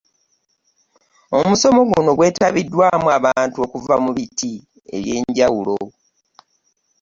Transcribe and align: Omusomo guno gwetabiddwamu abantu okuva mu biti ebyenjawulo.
Omusomo 1.39 1.81
guno 1.89 2.11
gwetabiddwamu 2.17 3.07
abantu 3.17 3.57
okuva 3.65 3.95
mu 4.03 4.11
biti 4.17 4.51
ebyenjawulo. 4.95 5.77